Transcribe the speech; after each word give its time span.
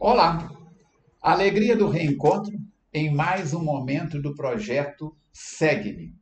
Olá! 0.00 0.48
Alegria 1.20 1.76
do 1.76 1.88
reencontro 1.88 2.56
em 2.94 3.12
mais 3.12 3.52
um 3.52 3.60
momento 3.60 4.22
do 4.22 4.32
projeto 4.32 5.12
Segue-me. 5.32 6.14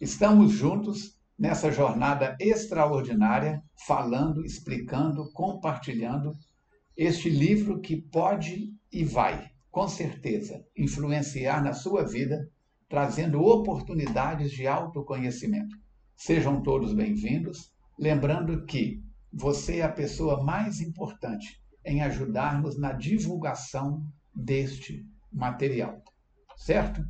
Estamos 0.00 0.50
juntos 0.50 1.16
nessa 1.38 1.70
jornada 1.70 2.36
extraordinária, 2.40 3.62
falando, 3.86 4.44
explicando, 4.44 5.30
compartilhando 5.32 6.32
este 6.96 7.30
livro 7.30 7.80
que 7.80 8.02
pode 8.02 8.74
e 8.92 9.04
vai, 9.04 9.48
com 9.70 9.86
certeza, 9.86 10.66
influenciar 10.76 11.62
na 11.62 11.72
sua 11.72 12.02
vida, 12.02 12.50
trazendo 12.88 13.44
oportunidades 13.44 14.50
de 14.50 14.66
autoconhecimento. 14.66 15.76
Sejam 16.16 16.60
todos 16.64 16.92
bem-vindos, 16.92 17.70
lembrando 17.96 18.66
que 18.66 19.00
você 19.32 19.76
é 19.76 19.82
a 19.82 19.88
pessoa 19.88 20.42
mais 20.42 20.80
importante 20.80 21.60
em 21.84 22.02
ajudar-nos 22.02 22.78
na 22.78 22.92
divulgação 22.92 24.06
deste 24.34 25.06
material. 25.32 26.02
Certo? 26.56 27.04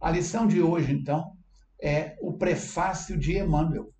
A 0.00 0.10
lição 0.10 0.46
de 0.46 0.62
hoje, 0.62 0.92
então, 0.92 1.36
é 1.82 2.16
o 2.20 2.32
prefácio 2.32 3.18
de 3.18 3.38
Emmanuel. 3.38 3.92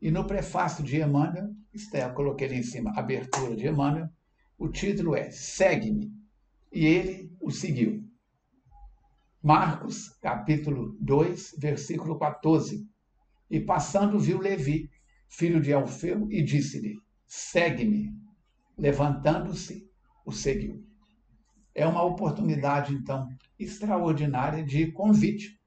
E 0.00 0.10
no 0.10 0.26
prefácio 0.26 0.84
de 0.84 1.00
Emmanuel, 1.00 1.48
eu 1.92 2.14
coloquei 2.14 2.46
ali 2.46 2.58
em 2.58 2.62
cima, 2.62 2.92
abertura 2.96 3.56
de 3.56 3.66
Emmanuel, 3.66 4.08
o 4.58 4.68
título 4.68 5.14
é 5.14 5.30
Segue-me. 5.30 6.10
E 6.72 6.84
ele 6.84 7.32
o 7.40 7.50
seguiu. 7.50 8.04
Marcos, 9.42 10.08
capítulo 10.20 10.96
2, 11.00 11.54
versículo 11.58 12.18
14. 12.18 12.86
E 13.50 13.60
passando, 13.60 14.18
viu 14.18 14.40
Levi, 14.40 14.90
filho 15.28 15.60
de 15.60 15.72
Alfeu, 15.72 16.26
e 16.30 16.42
disse-lhe: 16.42 16.98
Segue-me. 17.26 18.12
Levantando-se, 18.76 19.88
o 20.24 20.32
seguiu. 20.32 20.84
É 21.74 21.86
uma 21.86 22.02
oportunidade, 22.02 22.92
então, 22.92 23.28
extraordinária 23.58 24.64
de 24.64 24.92
convite 24.92 25.58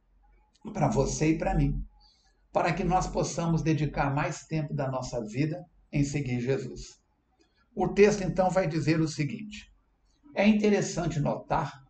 para 0.73 0.89
você 0.89 1.31
e 1.31 1.37
para 1.37 1.55
mim, 1.55 1.83
para 2.51 2.73
que 2.73 2.83
nós 2.83 3.07
possamos 3.07 3.61
dedicar 3.61 4.13
mais 4.13 4.45
tempo 4.45 4.73
da 4.73 4.89
nossa 4.89 5.23
vida 5.25 5.63
em 5.91 6.03
seguir 6.03 6.39
Jesus. 6.39 6.99
O 7.75 7.87
texto, 7.87 8.23
então, 8.23 8.49
vai 8.49 8.67
dizer 8.67 8.99
o 8.99 9.07
seguinte: 9.07 9.71
é 10.35 10.47
interessante 10.47 11.19
notar 11.19 11.81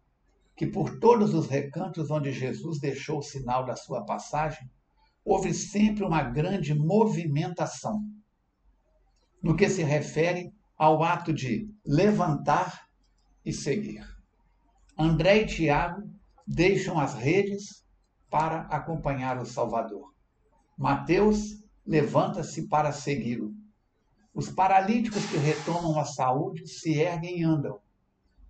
que 0.55 0.67
por 0.67 0.99
todos 0.99 1.33
os 1.33 1.47
recantos 1.47 2.11
onde 2.11 2.31
Jesus 2.31 2.79
deixou 2.79 3.19
o 3.19 3.23
sinal 3.23 3.65
da 3.65 3.75
sua 3.75 4.03
passagem, 4.05 4.69
houve 5.23 5.53
sempre 5.53 6.03
uma 6.03 6.21
grande 6.21 6.73
movimentação. 6.73 8.01
No 9.41 9.55
que 9.55 9.69
se 9.69 9.83
refere 9.83 10.51
ao 10.79 11.03
ato 11.03 11.33
de 11.33 11.69
levantar 11.85 12.87
e 13.43 13.51
seguir. 13.51 14.07
André 14.97 15.39
e 15.41 15.45
Tiago 15.45 16.09
deixam 16.47 16.97
as 16.97 17.13
redes 17.13 17.83
para 18.29 18.61
acompanhar 18.61 19.37
o 19.37 19.45
Salvador. 19.45 20.13
Mateus 20.77 21.61
levanta-se 21.85 22.69
para 22.69 22.93
segui-lo. 22.93 23.53
Os 24.33 24.49
paralíticos 24.49 25.25
que 25.25 25.35
retomam 25.35 25.99
a 25.99 26.05
saúde 26.05 26.65
se 26.65 26.93
erguem 26.93 27.39
e 27.39 27.43
andam. 27.43 27.81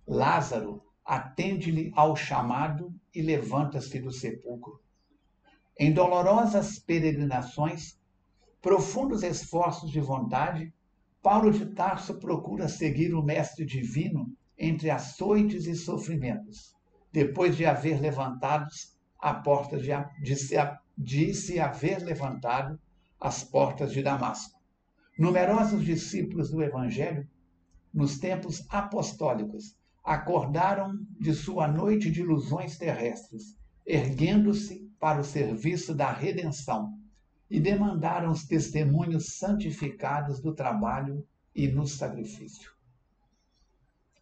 Lázaro 0.06 0.84
atende-lhe 1.04 1.90
ao 1.96 2.14
chamado 2.14 2.94
e 3.12 3.22
levanta-se 3.22 3.98
do 3.98 4.12
sepulcro. 4.12 4.80
Em 5.76 5.92
dolorosas 5.92 6.78
peregrinações, 6.78 7.98
profundos 8.62 9.24
esforços 9.24 9.90
de 9.90 10.00
vontade, 10.00 10.72
Paulo 11.22 11.50
de 11.50 11.66
Tarso 11.66 12.14
procura 12.14 12.66
seguir 12.66 13.12
o 13.14 13.22
Mestre 13.22 13.66
Divino 13.66 14.32
entre 14.56 14.88
açoites 14.88 15.66
e 15.66 15.74
sofrimentos, 15.74 16.74
depois 17.12 17.56
de 17.56 17.66
haver 17.66 18.00
a 19.18 19.34
porta 19.34 19.76
de, 19.76 19.90
de, 20.22 20.34
se, 20.34 20.54
de 20.96 21.34
se 21.34 21.60
haver 21.60 22.02
levantado 22.02 22.80
as 23.20 23.44
portas 23.44 23.92
de 23.92 24.02
Damasco. 24.02 24.58
Numerosos 25.18 25.84
discípulos 25.84 26.50
do 26.50 26.62
Evangelho, 26.62 27.28
nos 27.92 28.18
tempos 28.18 28.64
apostólicos, 28.70 29.76
acordaram 30.02 31.06
de 31.20 31.34
sua 31.34 31.68
noite 31.68 32.10
de 32.10 32.22
ilusões 32.22 32.78
terrestres, 32.78 33.58
erguendo-se 33.84 34.90
para 34.98 35.20
o 35.20 35.24
serviço 35.24 35.94
da 35.94 36.10
redenção 36.10 36.98
e 37.50 37.58
demandaram 37.58 38.30
os 38.30 38.44
testemunhos 38.44 39.36
santificados 39.36 40.40
do 40.40 40.54
trabalho 40.54 41.26
e 41.54 41.66
no 41.66 41.86
sacrifício. 41.86 42.70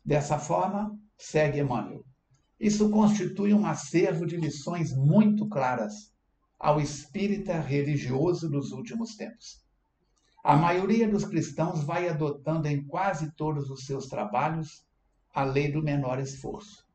Dessa 0.03 0.39
forma, 0.39 0.99
segue 1.19 1.61
Emmanuel. 1.61 2.03
Isso 2.59 2.89
constitui 2.91 3.53
um 3.53 3.67
acervo 3.67 4.27
de 4.27 4.37
lições 4.37 4.97
muito 4.97 5.47
claras 5.47 6.11
ao 6.59 6.81
espírita 6.81 7.61
religioso 7.61 8.49
dos 8.49 8.73
últimos 8.73 9.15
tempos. 9.15 9.63
A 10.43 10.57
maioria 10.57 11.07
dos 11.07 11.25
cristãos 11.25 11.85
vai 11.85 12.09
adotando 12.09 12.67
em 12.67 12.83
quase 12.83 13.31
todos 13.33 13.69
os 13.71 13.85
seus 13.85 14.07
trabalhos 14.07 14.85
a 15.35 15.45
lei 15.45 15.71
do 15.71 15.83
menor 15.83 16.19
esforço. 16.19 16.87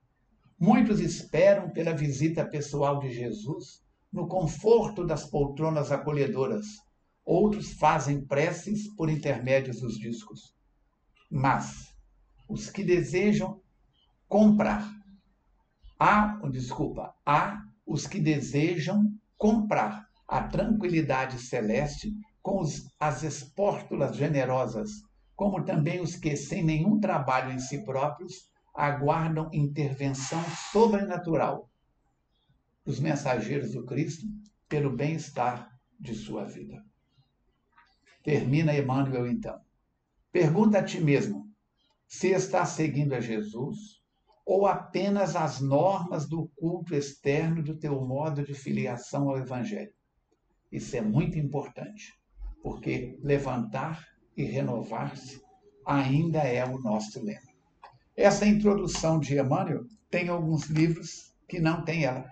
Muitos 0.60 1.00
esperam 1.00 1.70
pela 1.70 1.94
visita 1.94 2.44
pessoal 2.44 3.00
de 3.00 3.14
Jesus 3.14 3.84
no 4.13 4.28
conforto 4.28 5.03
das 5.03 5.25
poltronas 5.25 5.91
acolhedoras. 5.91 6.66
Outros 7.25 7.74
fazem 7.74 8.24
preces 8.24 8.94
por 8.96 9.09
intermédio 9.09 9.74
dos 9.74 9.96
discos. 9.96 10.53
Mas 11.31 11.91
os 12.47 12.69
que 12.69 12.84
desejam 12.84 13.59
comprar, 14.28 14.88
há, 16.00 16.40
desculpa, 16.52 17.16
há 17.25 17.63
os 17.88 18.06
que 18.06 18.19
desejam 18.19 19.12
comprar 19.35 20.07
a 20.28 20.44
tranquilidade 20.44 21.40
celeste 21.40 22.13
com 22.41 22.59
os, 22.59 22.85
as 23.00 23.23
espórtulas 23.23 24.16
generosas, 24.16 24.91
como 25.35 25.63
também 25.63 26.00
os 26.00 26.16
que, 26.16 26.35
sem 26.35 26.63
nenhum 26.63 27.00
trabalho 27.00 27.52
em 27.52 27.59
si 27.59 27.84
próprios, 27.84 28.34
aguardam 28.75 29.50
intervenção 29.52 30.44
sobrenatural 30.72 31.69
os 32.86 33.00
mensageiros 33.00 33.72
do 33.72 33.86
Cristo 33.86 34.26
pelo 34.68 34.96
bem-estar 34.96 35.70
de 36.00 36.14
sua 36.14 36.46
vida. 36.46 36.84
Termina 38.24 38.76
Emmanuel 38.76 39.28
então. 39.28 39.60
Pergunta 40.32 40.80
a 40.80 40.84
ti 40.84 41.00
mesmo 41.00 41.48
se 42.08 42.30
está 42.30 42.66
seguindo 42.66 43.14
a 43.14 43.20
Jesus 43.20 44.02
ou 44.46 44.66
apenas 44.66 45.36
as 45.36 45.62
normas 45.62 46.28
do 46.28 46.48
culto 46.56 46.96
externo 46.96 47.64
do 47.64 47.78
teu 47.78 48.06
modo 48.06 48.44
de 48.44 48.54
filiação 48.54 49.30
ao 49.30 49.38
Evangelho. 49.38 49.94
Isso 50.72 50.98
é 50.98 51.02
muito 51.02 51.38
importante, 51.38 52.14
porque 52.62 53.18
levantar 53.22 54.06
e 54.36 54.44
renovar-se 54.44 55.42
ainda 55.86 56.40
é 56.40 56.66
o 56.66 56.80
nosso 56.80 57.24
lema. 57.24 57.54
Essa 58.16 58.46
introdução 58.46 59.20
de 59.20 59.38
Emmanuel 59.38 59.86
tem 60.10 60.30
alguns 60.30 60.66
livros 60.66 61.34
que 61.48 61.60
não 61.60 61.84
tem 61.84 62.06
ela. 62.06 62.30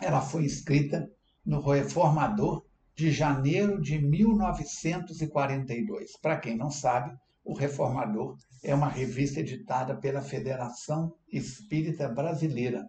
Ela 0.00 0.20
foi 0.20 0.44
escrita 0.44 1.10
no 1.44 1.60
Reformador 1.60 2.64
de 2.94 3.10
janeiro 3.10 3.80
de 3.80 3.98
1942. 3.98 6.16
Para 6.20 6.38
quem 6.38 6.56
não 6.56 6.70
sabe, 6.70 7.12
o 7.44 7.54
Reformador 7.54 8.36
é 8.62 8.72
uma 8.74 8.88
revista 8.88 9.40
editada 9.40 9.96
pela 9.96 10.22
Federação 10.22 11.12
Espírita 11.30 12.08
Brasileira. 12.08 12.86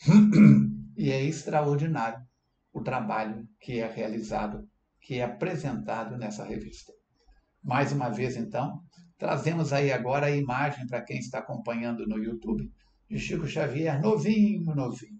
E 1.00 1.12
é 1.12 1.22
extraordinário 1.22 2.18
o 2.72 2.82
trabalho 2.82 3.48
que 3.60 3.78
é 3.78 3.86
realizado, 3.86 4.68
que 5.00 5.20
é 5.20 5.22
apresentado 5.22 6.18
nessa 6.18 6.44
revista. 6.44 6.92
Mais 7.62 7.92
uma 7.92 8.08
vez, 8.08 8.36
então, 8.36 8.82
trazemos 9.16 9.72
aí 9.72 9.92
agora 9.92 10.26
a 10.26 10.36
imagem 10.36 10.88
para 10.88 11.02
quem 11.02 11.20
está 11.20 11.38
acompanhando 11.38 12.04
no 12.04 12.18
YouTube 12.18 12.68
de 13.08 13.16
Chico 13.16 13.46
Xavier, 13.46 14.02
novinho, 14.02 14.74
novinho 14.74 15.17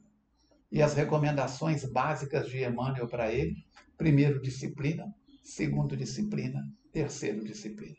e 0.71 0.83
as 0.83 0.95
recomendações 0.95 1.85
básicas 1.85 2.49
de 2.49 2.63
Emmanuel 2.63 3.09
para 3.09 3.33
ele: 3.33 3.65
primeiro, 3.97 4.41
disciplina, 4.41 5.13
segundo, 5.43 5.97
disciplina, 5.97 6.63
terceiro, 6.93 7.43
disciplina. 7.43 7.97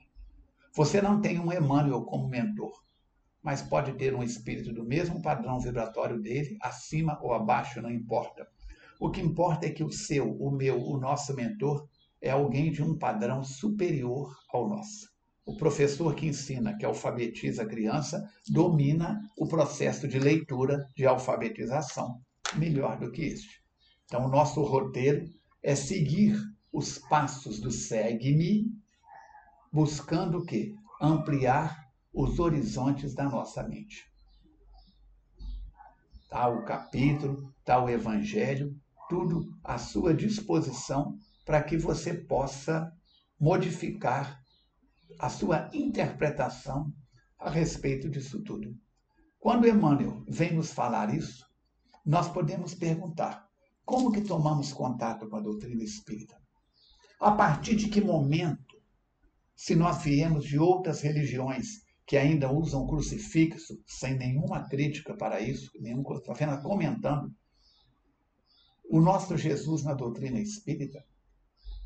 Você 0.76 1.02
não 1.02 1.20
tem 1.20 1.40
um 1.40 1.52
Emmanuel 1.52 2.04
como 2.04 2.30
mentor, 2.30 2.72
mas 3.42 3.62
pode 3.62 3.94
ter 3.94 4.14
um 4.14 4.22
espírito 4.22 4.72
do 4.72 4.84
mesmo 4.84 5.22
padrão 5.22 5.60
vibratório 5.60 6.22
dele, 6.22 6.58
acima 6.62 7.20
ou 7.22 7.34
abaixo, 7.34 7.82
não 7.82 7.90
importa. 7.90 8.48
O 9.00 9.10
que 9.10 9.22
importa 9.22 9.66
é 9.66 9.72
que 9.72 9.84
o 9.84 9.92
seu, 9.92 10.32
o 10.40 10.52
meu, 10.52 10.80
o 10.80 11.00
nosso 11.00 11.34
mentor 11.34 11.88
é 12.22 12.30
alguém 12.30 12.72
de 12.72 12.84
um 12.84 12.98
padrão 12.98 13.44
superior 13.44 14.36
ao 14.54 14.70
nosso. 14.70 15.10
O 15.46 15.58
professor 15.58 16.14
que 16.14 16.28
ensina, 16.28 16.78
que 16.78 16.86
alfabetiza 16.86 17.64
a 17.64 17.66
criança, 17.66 18.30
domina 18.48 19.20
o 19.36 19.48
processo 19.48 20.08
de 20.08 20.20
leitura 20.20 20.86
de 20.96 21.08
alfabetização 21.08 22.22
melhor 22.56 22.98
do 23.00 23.12
que 23.12 23.24
este. 23.24 23.62
Então, 24.06 24.26
o 24.26 24.30
nosso 24.30 24.62
roteiro 24.64 25.28
é 25.62 25.76
seguir 25.76 26.36
os 26.72 26.98
passos 26.98 27.60
do 27.60 27.72
segue-me, 27.72 28.66
buscando 29.72 30.40
o 30.40 30.46
quê? 30.46 30.74
Ampliar 31.02 31.90
os 32.14 32.40
horizontes 32.40 33.14
da 33.14 33.26
nossa 33.26 33.64
mente. 33.64 34.10
Está 36.24 36.48
o 36.48 36.64
capítulo, 36.64 37.54
está 37.60 37.84
o 37.84 37.90
evangelho, 37.90 38.76
tudo 39.10 39.52
à 39.64 39.78
sua 39.78 40.14
disposição 40.14 41.18
para 41.46 41.64
que 41.64 41.78
você 41.78 42.14
possa 42.14 42.92
modificar 43.40 44.40
a 45.18 45.30
sua 45.30 45.70
interpretação 45.74 46.94
a 47.40 47.50
respeito 47.50 48.10
disso 48.10 48.44
tudo. 48.44 48.76
Quando 49.40 49.68
Emmanuel 49.68 50.24
vem 50.28 50.54
nos 50.54 50.72
falar 50.72 51.14
isso, 51.14 51.49
nós 52.10 52.28
podemos 52.28 52.74
perguntar: 52.74 53.48
como 53.86 54.12
que 54.12 54.22
tomamos 54.22 54.74
contato 54.74 55.30
com 55.30 55.36
a 55.36 55.42
doutrina 55.42 55.84
espírita? 55.84 56.36
A 57.22 57.34
partir 57.34 57.76
de 57.76 57.88
que 57.88 58.02
momento, 58.02 58.82
se 59.56 59.76
nós 59.76 60.02
viemos 60.02 60.44
de 60.46 60.58
outras 60.58 61.02
religiões 61.02 61.84
que 62.08 62.18
ainda 62.18 62.52
usam 62.52 62.88
crucifixo, 62.88 63.80
sem 63.86 64.18
nenhuma 64.18 64.68
crítica 64.68 65.16
para 65.16 65.40
isso, 65.40 65.70
nenhum, 65.80 66.04
apenas 66.28 66.64
comentando, 66.64 67.32
o 68.90 69.00
nosso 69.00 69.38
Jesus 69.38 69.84
na 69.84 69.94
doutrina 69.94 70.40
espírita, 70.40 71.06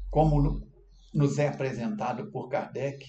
como 0.09 0.65
nos 1.13 1.37
é 1.37 1.49
apresentado 1.49 2.31
por 2.31 2.47
Kardec, 2.47 3.05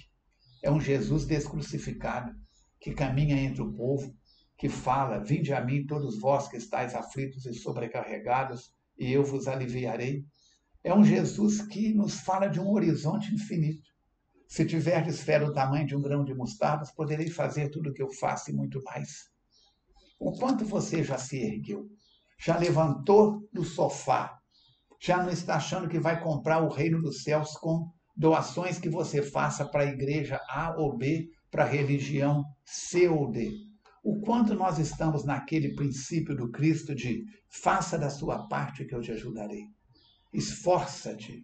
é 0.65 0.69
um 0.69 0.81
Jesus 0.81 1.25
descrucificado, 1.25 2.35
que 2.81 2.93
caminha 2.93 3.37
entre 3.37 3.63
o 3.63 3.73
povo, 3.73 4.13
que 4.57 4.69
fala: 4.69 5.19
Vinde 5.19 5.53
a 5.53 5.65
mim, 5.65 5.87
todos 5.87 6.19
vós 6.19 6.49
que 6.49 6.57
estáis 6.57 6.95
aflitos 6.95 7.47
e 7.47 7.55
sobrecarregados, 7.55 8.73
e 8.99 9.13
eu 9.13 9.25
vos 9.25 9.49
aliviarei. 9.49 10.25
É 10.83 10.95
um 10.95 11.05
Jesus 11.05 11.63
que 11.63 11.95
nos 11.95 12.21
fala 12.21 12.47
de 12.47 12.61
um 12.61 12.71
horizonte 12.71 13.35
infinito. 13.35 13.89
Se 14.47 14.65
tiverdes 14.65 15.23
fé 15.23 15.41
do 15.41 15.53
tamanho 15.53 15.87
de 15.87 15.97
um 15.97 16.03
grão 16.03 16.25
de 16.25 16.35
mostardas, 16.35 16.93
poderei 16.93 17.29
fazer 17.29 17.71
tudo 17.71 17.91
o 17.91 17.93
que 17.93 18.03
eu 18.03 18.11
faço 18.13 18.51
e 18.51 18.55
muito 18.55 18.83
mais. 18.85 19.31
O 20.21 20.33
quanto 20.33 20.65
você 20.65 21.03
já 21.03 21.19
se 21.19 21.39
ergueu? 21.39 21.89
Já 22.39 22.59
levantou 22.59 23.49
do 23.53 23.65
sofá? 23.65 24.39
Já 25.01 25.23
não 25.23 25.31
está 25.31 25.57
achando 25.57 25.89
que 25.89 25.99
vai 25.99 26.21
comprar 26.23 26.63
o 26.63 26.69
reino 26.69 27.01
dos 27.01 27.23
céus 27.23 27.57
com 27.57 27.91
doações 28.17 28.79
que 28.79 28.89
você 28.89 29.23
faça 29.23 29.65
para 29.65 29.83
a 29.83 29.87
igreja 29.87 30.41
A 30.49 30.75
ou 30.77 30.97
B, 30.97 31.29
para 31.51 31.65
a 31.65 31.69
religião 31.69 32.45
C 32.65 33.09
ou 33.09 33.31
D? 33.31 33.74
O 34.05 34.21
quanto 34.21 34.55
nós 34.55 34.79
estamos 34.79 35.25
naquele 35.25 35.75
princípio 35.75 36.37
do 36.37 36.51
Cristo 36.51 36.95
de 36.95 37.25
faça 37.49 37.99
da 37.99 38.11
sua 38.11 38.47
parte 38.49 38.85
que 38.85 38.95
eu 38.95 39.01
te 39.01 39.11
ajudarei. 39.11 39.65
Esforça-te, 40.31 41.43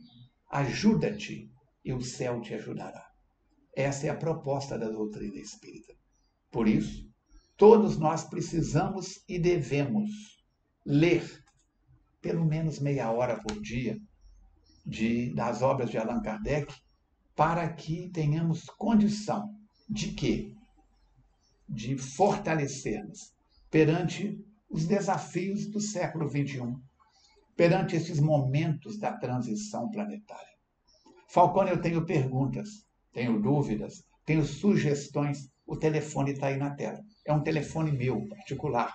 ajuda-te 0.51 1.51
e 1.83 1.93
o 1.95 2.03
céu 2.03 2.39
te 2.43 2.53
ajudará. 2.53 3.03
Essa 3.75 4.09
é 4.09 4.11
a 4.11 4.17
proposta 4.17 4.79
da 4.79 4.91
doutrina 4.91 5.39
espírita. 5.39 5.95
Por 6.51 6.69
isso, 6.69 7.09
todos 7.57 7.97
nós 7.97 8.25
precisamos 8.25 9.25
e 9.27 9.39
devemos 9.39 10.11
ler 10.85 11.43
pelo 12.21 12.45
menos 12.45 12.79
meia 12.79 13.11
hora 13.11 13.41
por 13.41 13.59
dia 13.63 13.97
de, 14.85 15.33
das 15.33 15.63
obras 15.63 15.89
de 15.89 15.97
Allan 15.97 16.21
Kardec 16.21 16.75
para 17.35 17.73
que 17.73 18.11
tenhamos 18.11 18.65
condição 18.77 19.49
de 19.89 20.13
que 20.13 20.60
de 21.71 21.97
fortalecer-nos 21.97 23.33
perante 23.71 24.45
os 24.69 24.87
desafios 24.87 25.67
do 25.67 25.81
século 25.81 26.29
XXI, 26.29 26.77
perante 27.57 27.95
esses 27.95 28.19
momentos 28.19 28.99
da 28.99 29.13
transição 29.13 29.89
planetária. 29.89 30.51
Falcone, 31.29 31.71
eu 31.71 31.81
tenho 31.81 32.05
perguntas, 32.05 32.87
tenho 33.13 33.41
dúvidas, 33.41 34.05
tenho 34.25 34.45
sugestões. 34.45 35.49
O 35.65 35.77
telefone 35.77 36.33
está 36.33 36.49
aí 36.49 36.57
na 36.57 36.71
tela. 36.71 37.01
É 37.25 37.33
um 37.33 37.43
telefone 37.43 37.93
meu, 37.93 38.27
particular, 38.29 38.93